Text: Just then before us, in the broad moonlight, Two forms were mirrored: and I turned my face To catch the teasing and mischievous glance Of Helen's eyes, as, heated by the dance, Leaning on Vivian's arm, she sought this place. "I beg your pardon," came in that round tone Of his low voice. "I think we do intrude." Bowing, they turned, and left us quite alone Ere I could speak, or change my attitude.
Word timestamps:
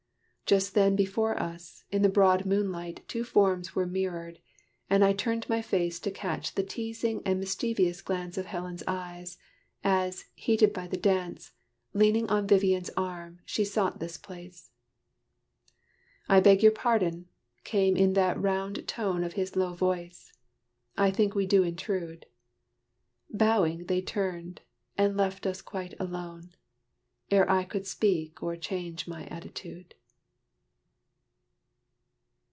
Just 0.47 0.75
then 0.75 0.97
before 0.97 1.41
us, 1.41 1.85
in 1.91 2.01
the 2.01 2.09
broad 2.09 2.45
moonlight, 2.45 3.05
Two 3.07 3.23
forms 3.23 3.73
were 3.73 3.87
mirrored: 3.87 4.39
and 4.89 5.01
I 5.01 5.13
turned 5.13 5.47
my 5.47 5.61
face 5.61 5.97
To 6.01 6.11
catch 6.11 6.55
the 6.55 6.61
teasing 6.63 7.21
and 7.25 7.39
mischievous 7.39 8.01
glance 8.01 8.37
Of 8.37 8.47
Helen's 8.47 8.83
eyes, 8.85 9.37
as, 9.81 10.25
heated 10.35 10.73
by 10.73 10.87
the 10.87 10.97
dance, 10.97 11.53
Leaning 11.93 12.27
on 12.27 12.47
Vivian's 12.47 12.89
arm, 12.97 13.39
she 13.45 13.63
sought 13.63 14.01
this 14.01 14.17
place. 14.17 14.71
"I 16.27 16.41
beg 16.41 16.61
your 16.61 16.73
pardon," 16.73 17.29
came 17.63 17.95
in 17.95 18.11
that 18.15 18.37
round 18.37 18.85
tone 18.89 19.23
Of 19.23 19.35
his 19.35 19.55
low 19.55 19.73
voice. 19.73 20.33
"I 20.97 21.11
think 21.11 21.33
we 21.33 21.45
do 21.45 21.63
intrude." 21.63 22.25
Bowing, 23.29 23.85
they 23.85 24.01
turned, 24.01 24.59
and 24.97 25.15
left 25.15 25.47
us 25.47 25.61
quite 25.61 25.93
alone 25.97 26.51
Ere 27.29 27.49
I 27.49 27.63
could 27.63 27.87
speak, 27.87 28.43
or 28.43 28.57
change 28.57 29.07
my 29.07 29.23
attitude. 29.27 29.95